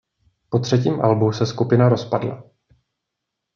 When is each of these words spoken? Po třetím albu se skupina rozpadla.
Po 0.49 0.59
třetím 0.59 1.01
albu 1.01 1.31
se 1.31 1.45
skupina 1.45 1.89
rozpadla. 1.89 2.43